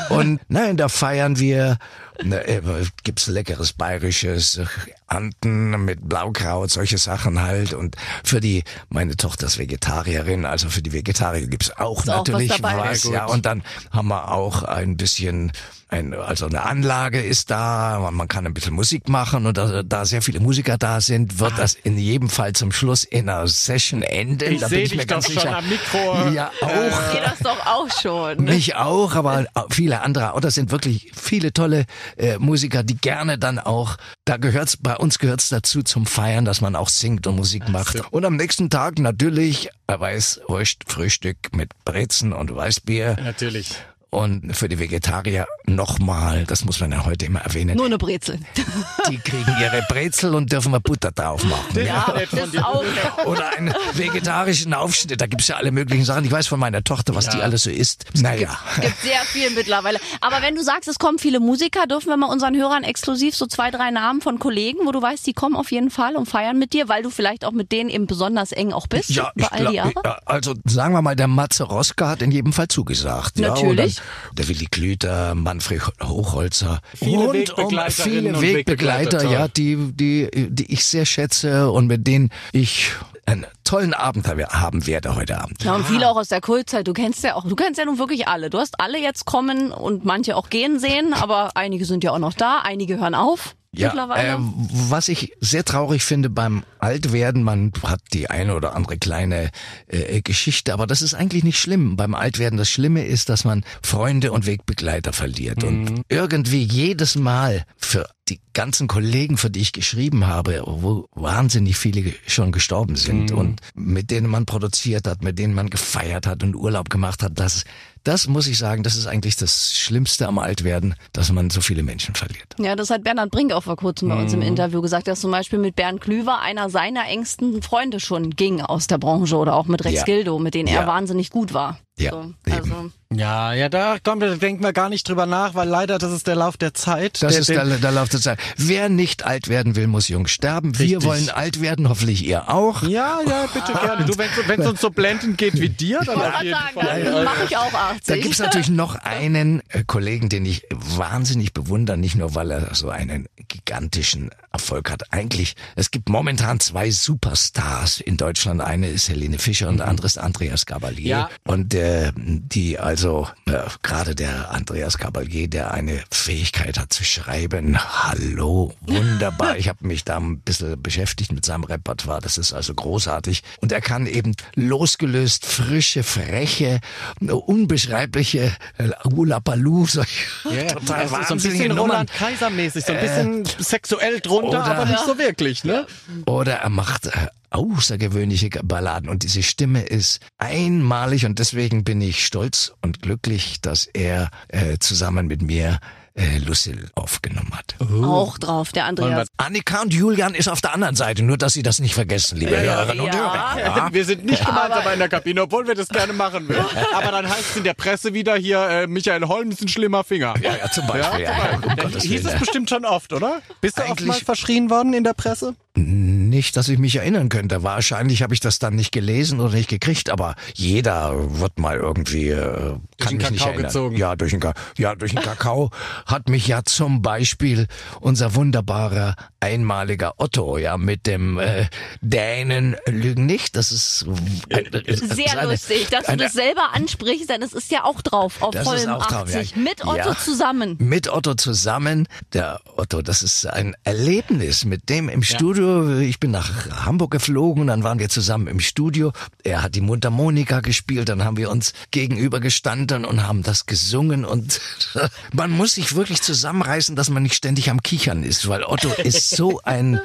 [0.09, 1.79] Und nein, da feiern wir,
[2.23, 2.61] ne, äh,
[3.03, 4.67] gibt's leckeres bayerisches äh,
[5.09, 7.73] Anten mit Blaukraut, solche Sachen halt.
[7.73, 12.19] Und für die, meine Tochter ist Vegetarierin, also für die Vegetarier gibt's auch Ist auch
[12.23, 12.77] was natürlich dabei.
[12.91, 13.03] was.
[13.03, 13.13] Gut.
[13.13, 15.53] ja, und dann haben wir auch ein bisschen
[15.89, 19.85] ein, also eine Anlage ist da, man- man kann ein bisschen Musik machen und da,
[19.85, 23.47] da sehr viele Musiker da sind, wird das in jedem Fall zum Schluss in einer
[23.47, 24.55] Session enden.
[24.55, 25.57] Ich da seh bin ich dich mir ganz doch schon sicher.
[25.59, 26.29] am Mikro.
[26.35, 27.13] Ja, auch.
[27.13, 28.43] Geht das doch auch schon.
[28.43, 30.33] Mich auch, aber viele andere.
[30.33, 31.85] Und das sind wirklich viele tolle
[32.17, 36.61] äh, Musiker, die gerne dann auch, da gehört's, bei uns gehört's dazu zum Feiern, dass
[36.61, 38.01] man auch singt und Musik macht.
[38.13, 43.17] Und am nächsten Tag natürlich äh, Weißwurst, Frühstück mit Brezen und Weißbier.
[43.23, 43.77] Natürlich.
[44.11, 48.39] Und für die Vegetarier nochmal, das muss man ja heute immer erwähnen, Nur eine Brezel.
[49.11, 51.85] die kriegen ihre Brezel und dürfen wir Butter drauf machen.
[51.85, 52.85] Ja, von das auch.
[53.27, 55.21] Oder einen vegetarischen Aufschnitt.
[55.21, 56.25] Da gibt's ja alle möglichen Sachen.
[56.25, 58.05] Ich weiß von meiner Tochter, was die alles so isst.
[58.15, 58.57] Naja.
[58.81, 59.99] gibt sehr viel mittlerweile.
[60.21, 63.47] Aber wenn du sagst, es kommen viele Musiker, dürfen wir mal unseren Hörern exklusiv so
[63.47, 66.59] zwei, drei Namen von Kollegen, wo du weißt, die kommen auf jeden Fall und feiern
[66.59, 69.47] mit dir, weil du vielleicht auch mit denen eben besonders eng auch bist Ja, über
[69.47, 69.91] ich all die Jahre?
[69.91, 73.39] glaub, ja, also sagen wir mal, der Matze Roska hat in jedem Fall zugesagt.
[73.39, 73.96] Natürlich.
[73.96, 73.96] Ja,
[74.31, 76.81] und dann der Willi Klüter, Manfred Hochholzer.
[76.95, 81.71] Viele rund um Wegbegleiterinnen viele und Wegbegleiter, Wegbegleiter, ja, die, die, die ich sehr schätze
[81.71, 82.93] und mit denen ich
[83.27, 85.65] einen tollen Abend habe- haben werde heute Abend.
[85.65, 86.87] Ja, und viele auch aus der Kultzeit.
[86.87, 88.51] Du kennst ja auch, du kennst ja nun wirklich alle.
[88.51, 92.21] Du hast alle jetzt kommen und manche auch gehen sehen, aber einige sind ja auch
[92.21, 94.35] noch da, einige hören auf mittlerweile.
[94.35, 99.51] äh, was ich sehr traurig finde beim Altwerden, man hat die eine oder andere kleine
[99.89, 101.97] äh, Geschichte, aber das ist eigentlich nicht schlimm.
[101.97, 107.65] Beim Altwerden das Schlimme ist, dass man Freunde und Wegbegleiter verliert und irgendwie jedes Mal
[107.77, 113.31] für die ganzen Kollegen, für die ich geschrieben habe, wo wahnsinnig viele schon gestorben sind
[113.33, 117.33] und mit denen man produziert hat, mit denen man gefeiert hat und Urlaub gemacht hat,
[117.39, 117.65] das,
[118.03, 121.83] das muss ich sagen, das ist eigentlich das Schlimmste am Altwerden, dass man so viele
[121.83, 122.55] Menschen verliert.
[122.59, 125.31] Ja, das hat Bernhard Brink auch vor kurzem bei uns im Interview gesagt, dass zum
[125.31, 129.67] Beispiel mit Bernd Klüver einer seiner engsten Freunde schon ging aus der Branche oder auch
[129.67, 130.05] mit Rex Ja.
[130.05, 130.87] Gildo, mit denen er Ja.
[130.87, 131.79] wahnsinnig gut war.
[131.99, 132.91] Ja, So, also.
[133.15, 136.27] Ja, ja, da kommt, da denken wir gar nicht drüber nach, weil leider das ist
[136.27, 137.23] der Lauf der Zeit.
[137.23, 138.39] Das der, ist der, der Lauf der Zeit.
[138.57, 140.77] Wer nicht alt werden will, muss jung sterben.
[140.77, 141.05] Wir Richtig.
[141.05, 142.83] wollen alt werden, hoffentlich ihr auch.
[142.83, 144.05] Ja, ja, bitte gerne.
[144.05, 147.05] Du, wenn es uns so blendend geht wie dir, dann auf jeden sagen, Fall.
[147.05, 148.03] dann mache ich auch 80.
[148.07, 152.75] Da gibt's natürlich noch einen äh, Kollegen, den ich wahnsinnig bewundere, nicht nur weil er
[152.75, 155.13] so einen gigantischen Erfolg hat.
[155.13, 158.61] Eigentlich, es gibt momentan zwei Superstars in Deutschland.
[158.61, 161.07] Eine ist Helene Fischer und der andere ist Andreas Gabalier.
[161.07, 161.31] Ja.
[161.45, 167.79] Und äh, die also, äh, gerade der Andreas Gabalier, der eine Fähigkeit hat zu schreiben.
[167.79, 169.57] Hallo, wunderbar.
[169.67, 172.21] Ich habe mich da ein bisschen beschäftigt mit seinem Repertoire.
[172.21, 173.43] Das ist also großartig.
[173.61, 176.81] Und er kann eben losgelöst frische, freche,
[177.21, 181.91] unbeschreibliche äh, Ulapalu, solche Ja, total ist so ein wahnsinnige bisschen Nummern.
[181.91, 185.87] Roland Kaiser mäßig, so ein bisschen sexuell drunter, oder- aber nicht so wirklich, ne?
[186.27, 187.11] Oder er macht äh,
[187.57, 193.87] außergewöhnliche Balladen und diese Stimme ist einmalig und deswegen bin ich stolz und glücklich, dass
[193.87, 195.79] er äh, zusammen mit mir
[196.15, 197.77] äh, Lucille aufgenommen hat.
[198.03, 199.29] Auch drauf, der Andreas.
[199.37, 202.59] Annika und Julian ist auf der anderen Seite, nur dass Sie das nicht vergessen, liebe
[202.59, 203.55] Hörerinnen und ja.
[203.55, 203.61] Hörer.
[203.77, 203.89] Ja?
[203.93, 206.65] Wir sind nicht gemeinsam in der Kabine, obwohl wir das gerne machen würden.
[206.95, 210.05] Aber dann heißt es in der Presse wieder hier, äh, Michael Holm ist ein schlimmer
[210.05, 210.35] Finger.
[210.41, 211.21] Ja, ja, zum Beispiel.
[211.21, 212.35] Ja, ja, um Dann Gottes hieß Willen.
[212.35, 213.43] es bestimmt schon oft, oder?
[213.61, 215.55] Bist du Eigentlich- oftmals verschrien worden in der Presse?
[215.79, 217.63] Nicht, dass ich mich erinnern könnte.
[217.63, 222.31] Wahrscheinlich habe ich das dann nicht gelesen oder nicht gekriegt, aber jeder wird mal irgendwie
[222.31, 223.67] äh, kann den mich nicht Kakao erinnern.
[223.67, 223.97] gezogen.
[223.97, 225.71] Ja, durch den, Ka ja, durch den Kakao
[226.07, 227.67] hat mich ja zum Beispiel
[228.01, 231.67] unser wunderbarer einmaliger Otto, ja, mit dem äh,
[232.01, 233.55] Dänen lügen nicht.
[233.55, 234.07] Das ist
[234.49, 237.85] äh, äh, Sehr eine- lustig, dass du eine- das selber ansprichst, denn es ist ja
[237.85, 239.63] auch drauf auf Das ist Holm auch drauf, 80 ja.
[239.63, 240.17] mit Otto Ja.
[240.17, 240.77] zusammen.
[240.79, 242.09] Mit Otto zusammen.
[242.33, 245.66] Der Otto, das ist ein Erlebnis mit dem im Studio.
[246.01, 249.13] Ich bin nach Hamburg geflogen, dann waren wir zusammen im Studio.
[249.43, 254.25] Er hat die Mundharmonika gespielt, dann haben wir uns gegenüber gestanden und haben das gesungen
[254.25, 254.61] und
[255.33, 259.31] man muss sich wirklich zusammenreißen, dass man nicht ständig am Kichern ist, weil Otto ist
[259.31, 260.01] so ein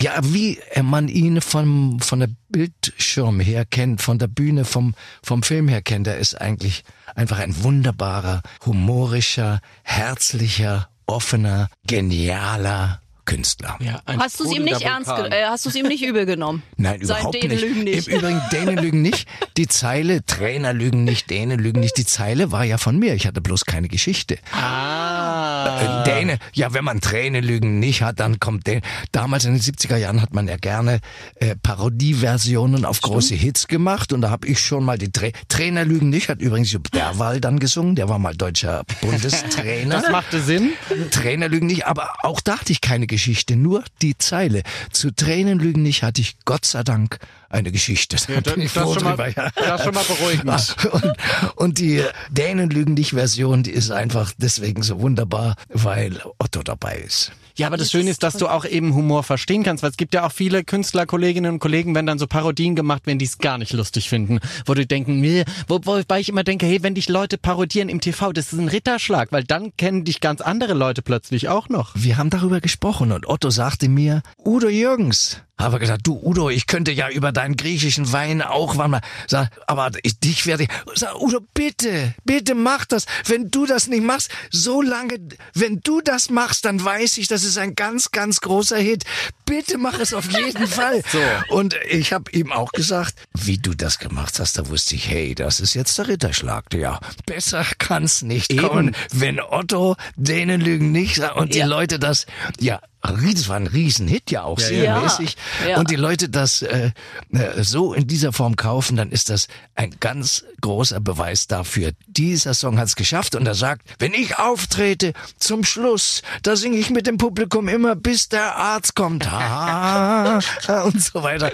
[0.00, 5.42] ja, wie man ihn vom, von der Bildschirm her kennt, von der Bühne, vom, vom
[5.42, 13.76] Film her kennt, er ist eigentlich einfach ein wunderbarer, humorischer, herzlicher, offener, genialer Künstler.
[13.80, 16.24] Ja, ein Hast du es ihm nicht ernst, äh, hast du es ihm nicht übel
[16.24, 16.62] genommen?
[16.76, 17.60] Nein, überhaupt Dänen nicht.
[17.60, 18.08] lügen nicht.
[18.08, 19.28] Im Übrigen, Dänen lügen nicht.
[19.56, 21.98] Die Zeile, Trainer lügen nicht, Dänen lügen nicht.
[21.98, 23.14] Die Zeile war ja von mir.
[23.14, 24.38] Ich hatte bloß keine Geschichte.
[24.52, 25.45] Ah.
[25.66, 28.82] Äh, Däne, ja, wenn man Tränen lügen nicht hat, dann kommt Däne.
[29.12, 31.00] Damals in den 70er Jahren hat man ja gerne
[31.36, 35.84] äh, Parodieversionen auf große Hits gemacht und da habe ich schon mal die Trä Trainer
[35.84, 40.00] lügen nicht, hat übrigens Jupp Derwal dann gesungen, der war mal deutscher Bundestrainer.
[40.00, 40.72] Das machte Sinn.
[41.10, 44.62] Tränen lügen nicht, aber auch da hatte ich keine Geschichte, nur die Zeile.
[44.92, 48.16] Zu Tränen lügen nicht hatte ich Gott sei Dank eine Geschichte.
[48.26, 49.50] Da das- bin ich das froh schon mal- drüber, ja.
[49.54, 50.76] das schon mal beruhigend.
[50.92, 51.12] Und,
[51.56, 56.96] und die Dänen lügen nicht Version, die ist einfach deswegen so wunderbar, weil Otto dabei
[56.98, 57.32] ist.
[57.56, 60.12] Ja, aber das Schöne ist, dass du auch eben Humor verstehen kannst, weil es gibt
[60.12, 63.38] ja auch viele Künstler, Kolleginnen und Kollegen, wenn dann so Parodien gemacht werden, die es
[63.38, 66.94] gar nicht lustig finden, wo du denken, nee, wo, wobei ich immer denke, hey, wenn
[66.94, 70.74] dich Leute parodieren im TV, das ist ein Ritterschlag, weil dann kennen dich ganz andere
[70.74, 71.92] Leute plötzlich auch noch.
[71.94, 75.40] Wir haben darüber gesprochen und Otto sagte mir, Udo Jürgens.
[75.58, 79.50] Habe gesagt, du Udo, ich könnte ja über deinen griechischen Wein auch wann mal, sag,
[79.66, 83.06] aber ich, dich werde ich, sag, Udo, bitte, bitte mach das.
[83.24, 85.18] Wenn du das nicht machst, so lange,
[85.54, 89.04] wenn du das machst, dann weiß ich, das ist ein ganz, ganz großer Hit.
[89.46, 91.02] Bitte mach es auf jeden Fall.
[91.10, 91.54] So.
[91.54, 95.34] Und ich habe ihm auch gesagt, wie du das gemacht hast, da wusste ich, hey,
[95.34, 96.74] das ist jetzt der Ritterschlag.
[96.74, 98.62] Ja, besser kann's nicht Eben.
[98.62, 101.66] kommen, wenn Otto denen lügen nicht und die Ja.
[101.66, 102.26] Leute das,
[102.60, 102.80] ja,
[103.12, 105.00] das war ein Riesenhit ja auch, sehr ja.
[105.00, 105.36] mäßig.
[105.68, 105.78] Ja.
[105.78, 106.90] Und die Leute das äh,
[107.32, 111.92] äh, so in dieser Form kaufen, dann ist das ein ganz großer Beweis dafür.
[112.06, 116.90] Dieser Song hat's geschafft und er sagt, wenn ich auftrete zum Schluss, da singe ich
[116.90, 119.26] mit dem Publikum immer, bis der Arzt kommt.
[119.30, 120.40] Ah,
[120.84, 121.50] und so weiter.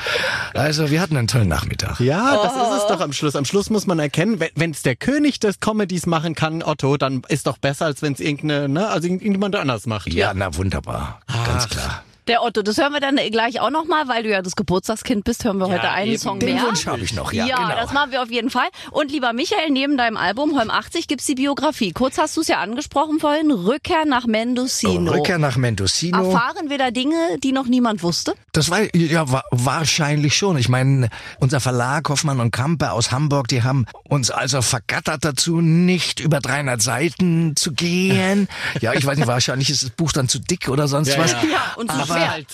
[0.54, 2.00] Also wir hatten einen tollen Nachmittag.
[2.00, 3.36] Ja, das ist es doch am Schluss.
[3.36, 7.22] Am Schluss muss man erkennen, wenn es der König des Comedies machen kann, Otto, dann
[7.28, 10.12] ist doch besser, als wenn es irgendeine, ne, also irgendjemand anders macht.
[10.12, 11.20] Ja, na wunderbar.
[11.44, 12.05] Ganz klar.
[12.28, 15.44] Der Otto, das hören wir dann gleich auch nochmal, weil du ja das Geburtstagskind bist,
[15.44, 16.20] hören wir heute einen eben.
[16.20, 16.64] Song Den mehr.
[16.64, 17.74] Wunsch habe ich noch, ja, Ja, genau.
[17.74, 18.68] das machen wir auf jeden Fall.
[18.92, 21.90] Und lieber Michael, neben deinem Album Holm 80 gibt's die Biografie.
[21.90, 25.11] Kurz hast du es ja angesprochen vorhin, Rückkehr nach Mendocino.
[25.11, 26.16] Rückkehr nach Mendocino.
[26.30, 28.35] Erfahren wir da Dinge, die noch niemand wusste?
[28.52, 30.56] Das war ja wa wahrscheinlich schon.
[30.58, 31.08] Ich meine,
[31.40, 36.38] unser Verlag Hoffmann und Kampe aus Hamburg, die haben uns also vergattert dazu, nicht über
[36.38, 38.46] 300 Seiten zu gehen.
[38.80, 41.32] Ja, ich weiß nicht, wahrscheinlich ist das Buch dann zu dick oder sonst was.
[41.32, 42.12] Ja, und zu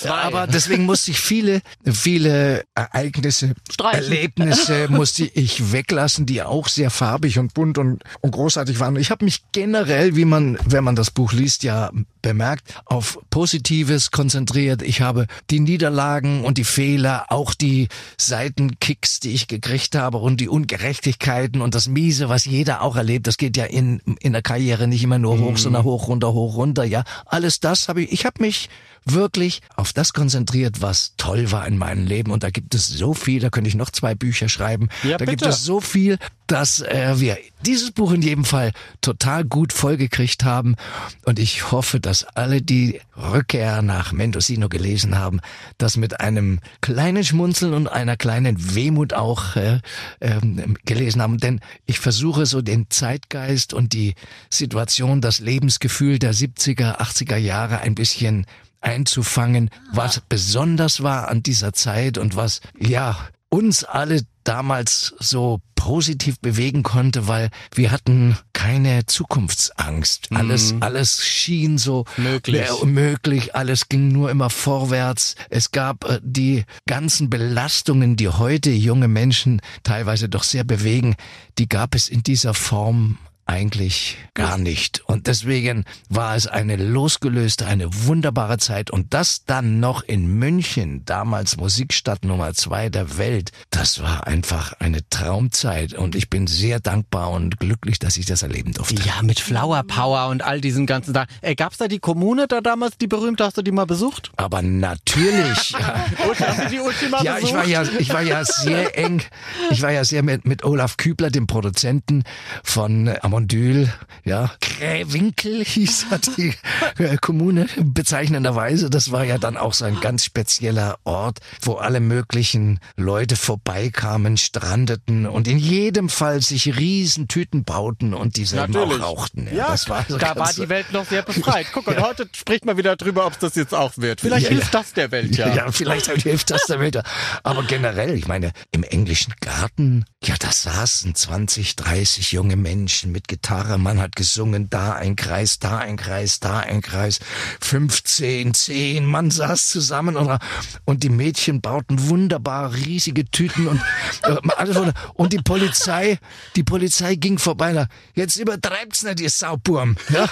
[0.09, 4.03] Aber aber, deswegen musste ich viele, viele Ereignisse, Streichen.
[4.05, 8.97] Erlebnisse musste ich weglassen, die auch sehr farbig und bunt und, und großartig waren.
[8.97, 11.90] Ich habe mich generell, wie man, wenn man das Buch liest, ja
[12.23, 14.83] bemerkt, auf Positives konzentriert.
[14.83, 20.40] Ich habe die Niederlagen und die Fehler, auch die Seitenkicks, die ich gekriegt habe und
[20.40, 23.27] die Ungerechtigkeiten und das Miese, was jeder auch erlebt.
[23.27, 26.57] Das geht ja in, in der Karriere nicht immer nur hoch, sondern hoch, runter, hoch,
[26.57, 26.85] runter.
[26.85, 28.68] Ja, alles das habe ich, ich habe mich
[29.05, 32.30] wirklich auf das konzentriert, was toll war in meinem Leben.
[32.30, 34.88] Und da gibt es so viel, da könnte ich noch zwei Bücher schreiben.
[35.02, 35.50] Ja, da gibt bitte.
[35.50, 40.76] es so viel, dass äh, wir dieses Buch in jedem Fall total gut vollgekriegt haben.
[41.24, 45.40] Und ich hoffe, dass alle, die Rückkehr nach Mendocino gelesen haben,
[45.76, 49.80] das mit einem kleinen Schmunzeln und einer kleinen Wehmut auch äh,
[50.20, 51.38] ähm, gelesen haben.
[51.38, 54.14] Denn ich versuche so den Zeitgeist und die
[54.50, 58.46] Situation, das Lebensgefühl der 70er, 80er Jahre ein bisschen
[58.80, 63.16] einzufangen, was besonders war an dieser Zeit und was, ja,
[63.50, 70.28] uns alle damals so positiv bewegen konnte, weil wir hatten keine Zukunftsangst.
[70.34, 72.68] Alles, alles schien so Möglich.
[72.68, 73.54] äh, möglich.
[73.54, 75.34] Alles ging nur immer vorwärts.
[75.50, 81.14] Es gab äh, die ganzen Belastungen, die heute junge Menschen teilweise doch sehr bewegen,
[81.58, 85.02] die gab es in dieser Form eigentlich gar nicht.
[85.06, 88.90] Und deswegen war es eine losgelöste, eine wunderbare Zeit.
[88.90, 94.74] Und das dann noch in München, damals Musikstadt Nummer zwei der Welt, das war einfach
[94.74, 95.94] eine Traumzeit.
[95.94, 99.02] Und ich bin sehr dankbar und glücklich, dass ich das erleben durfte.
[99.02, 101.28] Ja, mit Flower Power und all diesen ganzen Sachen.
[101.40, 104.30] Äh, gab's da die Kommune da damals, die berühmte, hast du die mal besucht?
[104.37, 105.74] Aber natürlich.
[106.28, 109.22] Und hast du die Ultima Ja, ich war ja, ich war ja sehr eng.
[109.70, 112.24] Ich war ja sehr mit, mit Olaf Kübler, dem Produzenten
[112.62, 113.88] von äh, Amondyl,
[114.24, 116.55] ja, Krähwinkel hieß ja die
[116.98, 118.90] äh, Kommune bezeichnenderweise.
[118.90, 124.37] Das war ja dann auch so ein ganz spezieller Ort, wo alle möglichen Leute vorbeikamen,
[124.38, 129.01] strandeten und in jedem Fall sich Riesentüten bauten und dieselben Natürlich.
[129.03, 129.48] auch rauchten.
[129.55, 131.68] Ja, das war so da war die Welt noch sehr befreit.
[131.72, 134.20] Guck, und heute spricht man wieder drüber, ob es das jetzt auch wird.
[134.20, 134.81] Vielleicht Ja, hilft ja.
[134.81, 135.55] das der Welt ja.
[135.55, 137.01] Ja, vielleicht hilft das der Welt.
[137.44, 143.27] Aber generell, ich meine, im englischen Garten, ja, da saßen 20, 30 junge Menschen mit
[143.28, 143.78] Gitarre.
[143.78, 147.20] Man hat gesungen, da ein Kreis, da ein Kreis, da ein Kreis.
[147.60, 150.38] 15, 10, man saß zusammen und,
[150.84, 153.80] und die Mädchen bauten wunderbar riesige Tüten und
[154.24, 154.76] äh, alles
[155.14, 156.18] und die Polizei,
[156.56, 157.72] die Polizei ging vorbei.
[157.72, 159.96] Na, jetzt übertreibt's nicht, ihr Sauburm.
[160.08, 160.28] Ja?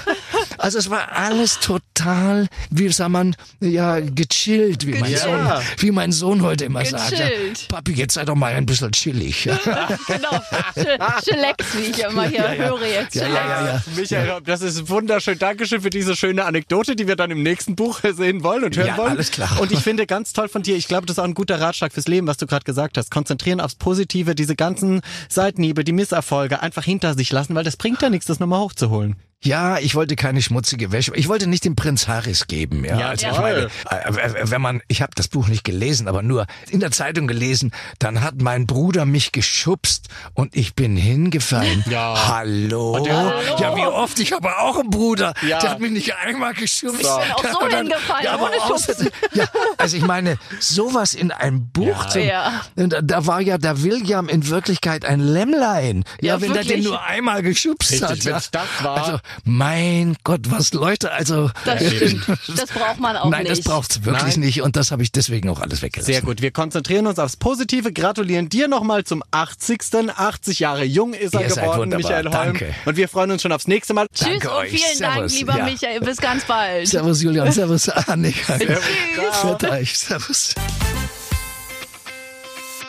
[0.59, 5.21] Also es war alles total, wie sagt man, ja, gechillt, wie mein Gechillt.
[5.23, 7.13] Sohn, wie mein Sohn heute immer sagt.
[7.13, 7.69] Ja, Gechillt.
[7.69, 9.45] Papi, jetzt sei doch mal ein bisschen chillig.
[9.45, 9.57] Ja,
[10.07, 10.41] genau.
[10.75, 12.71] Ch- Chillax, wie ich immer hier Ja, ja.
[12.87, 13.15] Höre jetzt.
[13.15, 13.67] ja, ja, ja.
[13.67, 13.83] ja.
[13.97, 15.39] Michael, das ist wunderschön.
[15.39, 18.87] Dankeschön für diese schöne Anekdote, die wir dann im nächsten Buch sehen wollen und hören
[18.89, 19.11] Ja, wollen.
[19.13, 19.61] alles klar.
[19.61, 21.93] Und ich finde ganz toll von dir, ich glaube, das ist auch ein guter Ratschlag
[21.93, 23.11] fürs Leben, was du gerade gesagt hast.
[23.11, 28.03] Konzentrieren aufs Positive, diese ganzen Seitenhiebe, die Misserfolge einfach hinter sich lassen, weil das bringt
[28.03, 29.17] ja nichts, das nochmal hochzuholen.
[29.45, 31.13] Ja, ich wollte keine schmutzige Wäsche.
[31.15, 32.85] Ich wollte nicht dem Prinz Harris geben.
[32.85, 33.71] Ja, Ja, also toll.
[33.85, 36.81] ich meine, äh, äh, wenn man, ich habe das Buch nicht gelesen, aber nur in
[36.81, 41.85] der Zeitung gelesen, dann hat mein Bruder mich geschubst und ich bin hingefallen.
[41.89, 42.29] Ja.
[42.29, 43.05] Hallo.
[43.05, 44.19] der- Ja, wie oft?
[44.19, 45.35] Ich habe auch einen Bruder.
[45.47, 45.61] Ja.
[45.61, 47.03] Der hat mich nicht einmal geschubst.
[47.03, 49.45] Ich bin auch so Und hingefallen, aber ohne außerdem- Ja,
[49.77, 52.63] also ich meine, sowas in ein Buch zu, Ja.
[52.75, 56.05] da, da war ja der William in Wirklichkeit ein Lämmlein.
[56.21, 56.85] Ja, Ja, wenn der den wirklich.
[56.87, 58.25] nur einmal geschubst Richtig, hat.
[58.25, 58.61] wenn's ja.
[58.63, 58.97] das war.
[58.97, 61.51] Also, mein Gott, was Leute, also.
[61.65, 62.25] Das stimmt.
[62.57, 63.51] Das braucht man auch Nein, nicht.
[63.53, 64.41] das braucht's wirklich Nein.
[64.47, 66.13] nicht und das habe ich deswegen auch alles weggelassen.
[66.13, 69.81] Sehr gut, wir konzentrieren uns aufs Positive, gratulieren dir nochmal zum 80.
[70.17, 72.33] 80 Jahre jung ist er Ihr seid geworden, wunderbar, Michael Holm.
[72.33, 72.75] danke.
[72.85, 74.07] Und wir freuen uns schon aufs nächste Mal.
[74.15, 74.71] Tschüss Danke und euch.
[74.71, 75.17] vielen Servus.
[75.17, 75.65] Dank, lieber Ja.
[75.65, 76.01] Michael.
[76.01, 76.89] Bis ganz bald.
[76.89, 78.59] Servus Julian, servus Annika.
[78.59, 79.43] Tschüss.
[79.43, 80.55] Hört euch, servus.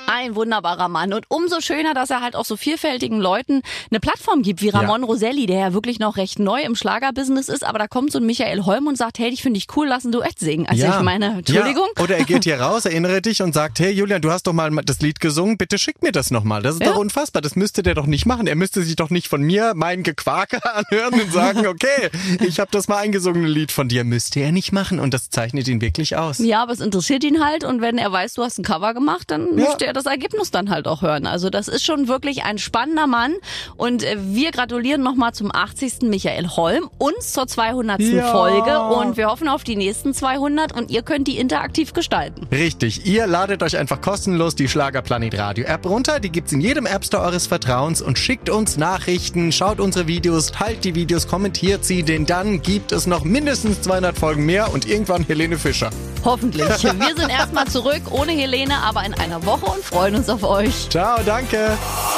[0.09, 4.41] Ein wunderbarer Mann und umso schöner, dass er halt auch so vielfältigen Leuten eine Plattform
[4.41, 7.87] gibt, wie Ramon Roselli, der ja wirklich noch recht neu im Schlagerbusiness ist, aber da
[7.87, 10.39] kommt so ein Michael Holm und sagt, hey, dich finde ich cool, lass ein Duett
[10.39, 10.65] singen.
[10.65, 11.87] Also ich meine, Entschuldigung.
[11.97, 12.03] Ja.
[12.03, 14.71] Oder er geht hier raus, erinnere dich und sagt, hey Julian, du hast doch mal
[14.85, 16.61] das Lied gesungen, bitte schick mir das nochmal.
[16.61, 16.91] Das ist Ja.
[16.93, 18.47] doch unfassbar, das müsste der doch nicht machen.
[18.47, 22.09] Er müsste sich doch nicht von mir mein Gequake anhören und sagen, okay,
[22.47, 24.05] ich habe das mal eingesungene Lied von dir.
[24.05, 26.39] Müsste er nicht machen und das zeichnet ihn wirklich aus.
[26.39, 29.31] Ja, aber es interessiert ihn halt und wenn er weiß, du hast ein Cover gemacht,
[29.31, 29.65] dann Ja.
[29.65, 31.25] möchte er das Ergebnis dann halt auch hören.
[31.25, 33.33] Also das ist schon wirklich ein spannender Mann
[33.75, 36.03] und äh, wir gratulieren nochmal zum 80.
[36.03, 37.99] Michael Holm, uns zur 200.
[38.01, 38.31] Ja.
[38.31, 42.47] Folge und wir hoffen auf die nächsten 200 und ihr könnt die interaktiv gestalten.
[42.51, 46.85] Richtig, ihr ladet euch einfach kostenlos die Schlagerplanet Radio App runter, die gibt's in jedem
[46.85, 51.83] App Store eures Vertrauens und schickt uns Nachrichten, schaut unsere Videos, teilt die Videos, kommentiert
[51.85, 55.89] sie, denn dann gibt es noch mindestens 200 Folgen mehr und irgendwann Helene Fischer.
[56.23, 56.67] Hoffentlich.
[56.67, 60.89] Wir sind erstmal zurück ohne Helene, aber in einer Woche und freuen uns auf euch.
[60.89, 61.77] Ciao, danke.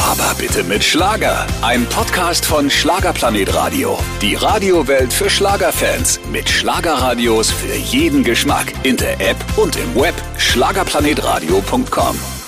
[0.10, 1.46] Aber bitte mit Schlager.
[1.62, 3.98] Ein Podcast von Schlagerplanet Radio.
[4.22, 6.20] Die Radiowelt für Schlagerfans.
[6.32, 8.74] Mit Schlagerradios für jeden Geschmack.
[8.84, 10.16] In der App und im Web.
[10.38, 12.39] Schlagerplanetradio.com.